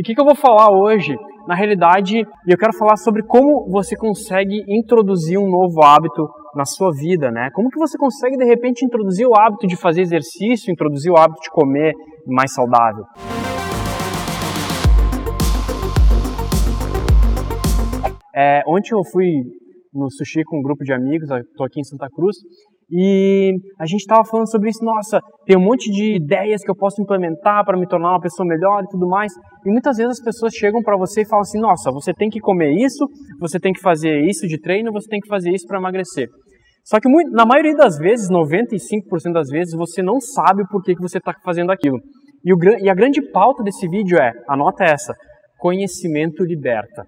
[0.00, 1.14] E o que, que eu vou falar hoje?
[1.46, 6.26] Na realidade, eu quero falar sobre como você consegue introduzir um novo hábito
[6.56, 7.50] na sua vida, né?
[7.52, 11.42] Como que você consegue de repente introduzir o hábito de fazer exercício, introduzir o hábito
[11.42, 11.92] de comer
[12.26, 13.04] mais saudável?
[18.34, 19.28] É, ontem eu fui
[19.92, 22.38] no sushi com um grupo de amigos, estou aqui em Santa Cruz,
[22.92, 26.74] e a gente estava falando sobre isso, nossa, tem um monte de ideias que eu
[26.74, 29.32] posso implementar para me tornar uma pessoa melhor e tudo mais.
[29.64, 32.40] E muitas vezes as pessoas chegam para você e falam assim, nossa, você tem que
[32.40, 33.06] comer isso,
[33.38, 36.28] você tem que fazer isso de treino, você tem que fazer isso para emagrecer.
[36.84, 41.02] Só que na maioria das vezes, 95% das vezes, você não sabe o porquê que
[41.02, 41.98] você está fazendo aquilo.
[42.44, 45.14] E, o, e a grande pauta desse vídeo é, anota essa,
[45.58, 47.04] conhecimento liberta.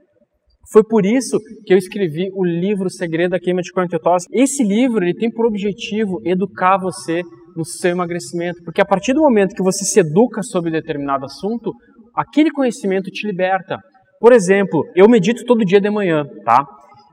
[0.70, 4.24] Foi por isso que eu escrevi o livro Segredo da Queima de 48 Horas.
[4.32, 7.22] Esse livro ele tem por objetivo educar você
[7.56, 11.72] no seu emagrecimento, porque a partir do momento que você se educa sobre determinado assunto,
[12.14, 13.78] aquele conhecimento te liberta.
[14.20, 16.64] Por exemplo, eu medito todo dia de manhã, tá?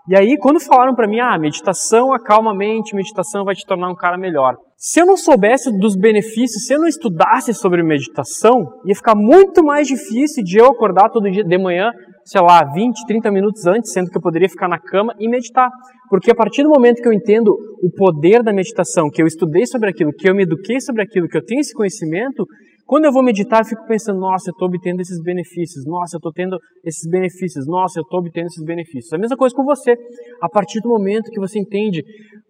[0.08, 3.90] E aí, quando falaram para mim, ah, meditação acalma a mente, meditação vai te tornar
[3.90, 4.56] um cara melhor.
[4.76, 9.64] Se eu não soubesse dos benefícios, se eu não estudasse sobre meditação, ia ficar muito
[9.64, 11.92] mais difícil de eu acordar todo dia de manhã
[12.26, 15.70] sei lá, 20, 30 minutos antes, sendo que eu poderia ficar na cama e meditar.
[16.10, 17.50] Porque a partir do momento que eu entendo
[17.82, 21.28] o poder da meditação, que eu estudei sobre aquilo, que eu me eduquei sobre aquilo,
[21.28, 22.46] que eu tenho esse conhecimento,
[22.90, 26.18] quando eu vou meditar, eu fico pensando, nossa, eu estou obtendo esses benefícios, nossa, eu
[26.18, 29.14] estou tendo esses benefícios, nossa, eu estou obtendo esses benefícios.
[29.14, 29.96] A mesma coisa com você.
[30.42, 32.04] A partir do momento que você entende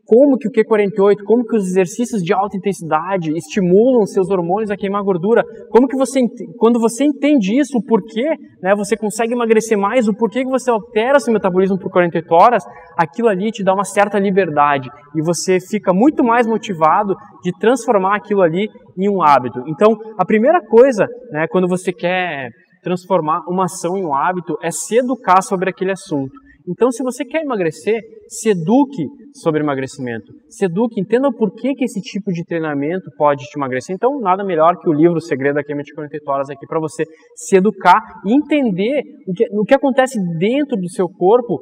[0.10, 4.76] como que o Q48, como que os exercícios de alta intensidade estimulam seus hormônios a
[4.76, 6.22] queimar gordura, como que você,
[6.58, 8.28] quando você entende isso, o porquê,
[8.60, 12.64] né, você consegue emagrecer mais, o porquê que você altera seu metabolismo por 48 horas,
[12.98, 18.16] aquilo ali te dá uma certa liberdade e você fica muito mais motivado de transformar
[18.16, 19.62] aquilo ali em um hábito.
[19.68, 22.50] Então, a primeira coisa, né, quando você quer
[22.82, 26.49] transformar uma ação em um hábito, é se educar sobre aquele assunto.
[26.70, 29.04] Então, se você quer emagrecer, se eduque
[29.34, 30.32] sobre emagrecimento.
[30.48, 33.96] Se eduque, entenda o porquê que esse tipo de treinamento pode te emagrecer.
[33.96, 36.80] Então, nada melhor que o livro O Segredo da Queima de 48 Horas aqui para
[36.80, 41.60] você se educar e entender o que, o que acontece dentro do seu corpo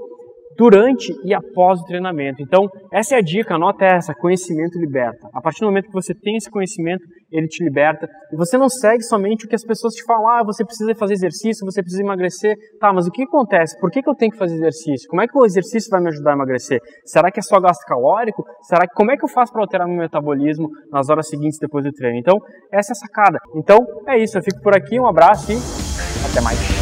[0.58, 2.42] durante e após o treinamento.
[2.42, 5.30] Então, essa é a dica, anota essa, conhecimento liberta.
[5.34, 8.08] A partir do momento que você tem esse conhecimento, ele te liberta.
[8.32, 11.14] E você não segue somente o que as pessoas te falam, ah, você precisa fazer
[11.14, 12.56] exercício, você precisa emagrecer.
[12.80, 13.80] Tá, mas o que acontece?
[13.80, 15.08] Por que, que eu tenho que fazer exercício?
[15.10, 16.80] Como é que o exercício vai me ajudar a emagrecer?
[17.06, 18.44] Será que é só gasto calórico?
[18.64, 21.84] Será que, como é que eu faço para alterar meu metabolismo nas horas seguintes depois
[21.84, 22.18] do treino?
[22.18, 22.38] Então,
[22.72, 23.40] essa é a sacada.
[23.56, 25.58] Então, é isso, eu fico por aqui, um abraço e
[26.30, 26.77] até mais.